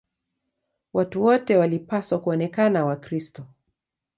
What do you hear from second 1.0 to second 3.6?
wote walipaswa kuonekana Wakristo.